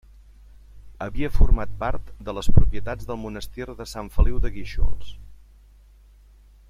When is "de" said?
2.29-2.35, 3.83-3.89, 4.47-4.53